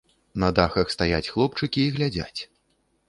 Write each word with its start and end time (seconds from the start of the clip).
На 0.43 0.47
дахах 0.59 0.87
стаяць 0.95 1.31
хлопчыкі 1.35 1.79
і 1.85 1.93
глядзяць. 1.99 2.41